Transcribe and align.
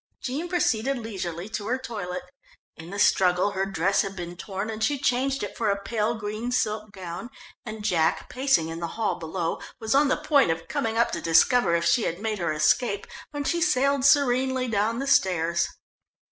Jean 0.19 0.49
proceeded 0.49 0.97
leisurely 0.97 1.47
to 1.47 1.67
her 1.67 1.77
toilet. 1.77 2.23
In 2.75 2.89
the 2.89 2.97
struggle 2.97 3.51
her 3.51 3.67
dress 3.67 4.01
had 4.01 4.15
been 4.15 4.35
torn, 4.35 4.67
and 4.71 4.83
she 4.83 4.97
changed 4.97 5.43
it 5.43 5.55
for 5.55 5.69
a 5.69 5.79
pale 5.79 6.15
green 6.15 6.51
silk 6.51 6.91
gown, 6.91 7.29
and 7.67 7.85
Jack, 7.85 8.27
pacing 8.27 8.69
in 8.69 8.79
the 8.79 8.87
hall 8.97 9.19
below, 9.19 9.59
was 9.79 9.93
on 9.93 10.07
the 10.07 10.17
point 10.17 10.49
of 10.49 10.67
coming 10.67 10.97
up 10.97 11.11
to 11.11 11.21
discover 11.21 11.75
if 11.75 11.85
she 11.85 12.01
had 12.05 12.19
made 12.19 12.39
her 12.39 12.51
escape, 12.51 13.05
when 13.29 13.43
she 13.43 13.61
sailed 13.61 14.03
serenely 14.03 14.67
down 14.67 14.97
the 14.97 15.05
stairs. 15.05 15.67